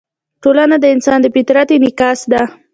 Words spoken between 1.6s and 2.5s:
انعکاس ده.